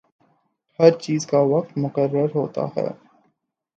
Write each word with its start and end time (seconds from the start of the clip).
ہر 0.79 0.91
چیز 0.99 1.25
کا 1.27 1.39
وقت 1.47 1.77
مقرر 1.77 2.27
ہوتا 2.35 2.65
ہے۔ 2.77 2.87